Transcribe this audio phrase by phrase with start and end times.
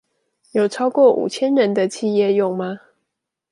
[0.53, 2.79] 有超過五千人的企業用嗎？